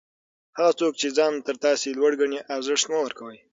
[0.57, 3.37] هغه څوک چي ځان تر تاسي لوړ ګڼي؛ ارزښت مه ورکوئ!